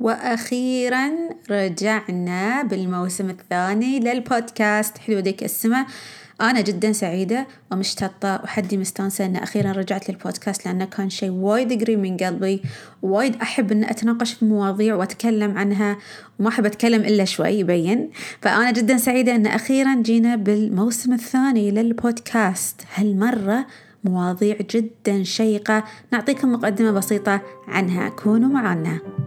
[0.00, 1.10] وأخيرا
[1.50, 4.98] رجعنا بالموسم الثاني للبودكاست.
[4.98, 5.86] حلو ديك السمع
[6.40, 11.98] أنا جدا سعيدة ومشتطة وحدي مستانسة أن أخيرا رجعت للبودكاست لأنه كان شيء وايد قريب
[11.98, 12.62] من قلبي.
[13.02, 15.96] وايد أحب أن أتناقش في مواضيع وأتكلم عنها
[16.38, 18.10] وما أحب أتكلم إلا شوي يبين.
[18.42, 22.80] فأنا جدا سعيدة أن أخيرا جينا بالموسم الثاني للبودكاست.
[22.94, 23.66] هالمرة
[24.04, 25.84] مواضيع جدا شيقة.
[26.12, 28.08] نعطيكم مقدمة بسيطة عنها.
[28.08, 29.17] كونوا معنا.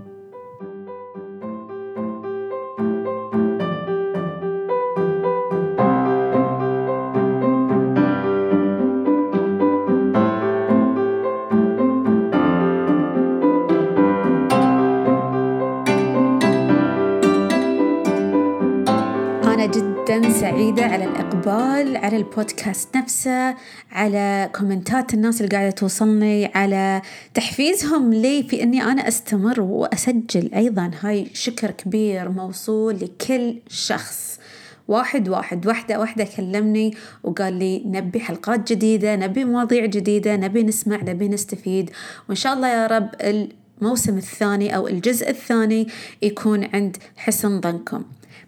[20.01, 23.55] جدا سعيدة على الإقبال على البودكاست نفسه
[23.91, 27.01] على كومنتات الناس اللي قاعدة توصلني على
[27.33, 30.91] تحفيزهم لي في أني أنا أستمر وأسجل أيضا.
[31.01, 34.39] هاي شكر كبير موصول لكل شخص.
[34.87, 40.97] واحد واحد واحدة واحدة كلمني وقال لي نبي حلقات جديدة نبي مواضيع جديدة نبي نسمع
[40.97, 41.89] نبي نستفيد.
[42.29, 45.87] وإن شاء الله يا رب الموسم الثاني أو الجزء الثاني
[46.21, 48.03] يكون عند حسن ظنكم.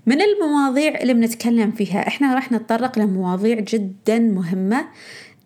[0.06, 2.08] من المواضيع اللي بنتكلم فيها.
[2.08, 4.86] إحنا راح نتطرق لمواضيع جدا مهمة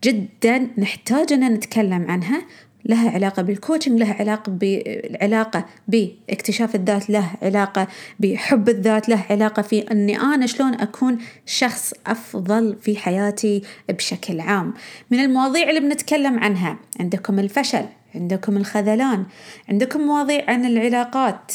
[0.04, 2.42] جدا نحتاج أن نتكلم عنها.
[2.86, 7.88] لها علاقة بالكوتشنج لها علاقة بالعلاقة باكتشاف الذات له علاقة
[8.20, 14.74] بحب الذات له علاقة في أني أنا شلون أكون شخص أفضل في حياتي بشكل عام.
[15.12, 17.86] من المواضيع اللي بنتكلم عنها عندكم الفشل
[18.16, 19.26] عندكم الخذلان
[19.70, 21.52] عندكم مواضيع عن العلاقات.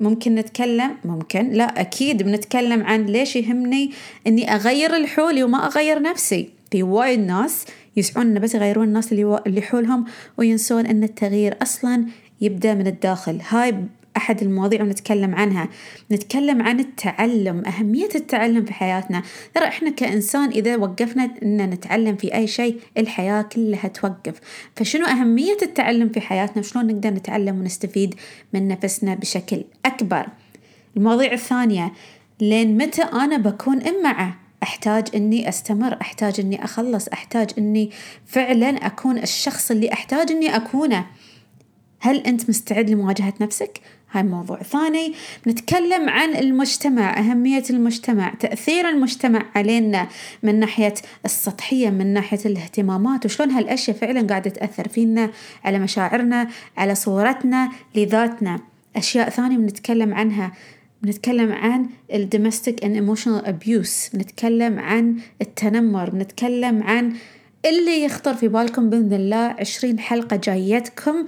[0.00, 1.50] ممكن نتكلم؟ ممكن.
[1.50, 3.90] لا أكيد بنتكلم عن ليش يهمني
[4.26, 6.48] أني أغير الحولي وما أغير نفسي.
[6.70, 7.64] في وايد ناس
[7.96, 10.04] يسعون أن بس يغيرون الناس اللي, اللي حولهم
[10.38, 12.06] وينسون أن التغيير أصلا
[12.40, 13.40] يبدأ من الداخل.
[13.48, 13.74] هاي
[14.16, 15.68] أحد المواضيع اللي نتكلم عنها.
[16.12, 19.22] نتكلم عن التعلم أهمية التعلم في حياتنا.
[19.54, 24.40] ترى إحنا كإنسان إذا وقفنا إن نتعلم في أي شيء الحياة كلها توقف.
[24.76, 28.14] فشنو أهمية التعلم في حياتنا؟ شلون نقدر نتعلم ونستفيد
[28.52, 30.26] من نفسنا بشكل أكبر؟
[30.96, 31.92] المواضيع الثانية
[32.40, 37.90] لين متى أنا بكون إمعة أحتاج إني أستمر أحتاج إني أخلص أحتاج إني
[38.26, 41.06] فعلا أكون الشخص اللي أحتاج إني أكونه.
[42.00, 43.80] هل أنت مستعد لمواجهة نفسك؟
[44.14, 45.14] هاي موضوع ثاني.
[45.46, 50.08] نتكلم عن المجتمع أهمية المجتمع تأثير المجتمع علينا
[50.42, 50.94] من ناحية
[51.24, 55.30] السطحية من ناحية الاهتمامات وشلون هالأشياء فعلا قاعدة تأثر فينا
[55.64, 58.60] على مشاعرنا على صورتنا لذاتنا.
[58.96, 60.52] أشياء ثانية بنتكلم عنها
[61.02, 67.12] بنتكلم عن الدومستيك and emotional abuse بنتكلم عن التنمر بنتكلم عن
[67.66, 69.56] اللي يخطر في بالكم بإذن الله.
[69.58, 71.26] عشرين حلقة جايتكم.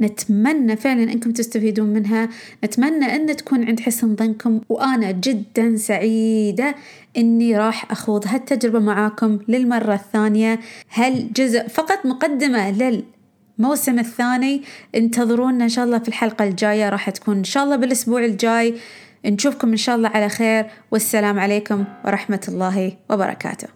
[0.00, 2.28] نتمنى فعلا إنكم تستفيدون منها.
[2.64, 4.60] نتمنى إن تكون عند حسن ظنكم.
[4.68, 6.74] وأنا جدا سعيدة
[7.16, 10.60] إني راح أخوض هالتجربة معاكم للمرة الثانية.
[10.94, 13.04] هالجزء فقط مقدمة لل
[13.58, 14.62] الموسم الثاني؟
[14.94, 16.88] انتظرونا إن شاء الله في الحلقة الجاية.
[16.88, 18.74] راح تكون إن شاء الله بالأسبوع الجاي.
[19.24, 20.66] نشوفكم إن شاء الله على خير.
[20.90, 23.75] والسلام عليكم ورحمة الله وبركاته.